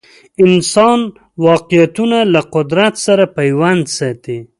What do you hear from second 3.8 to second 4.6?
ساتي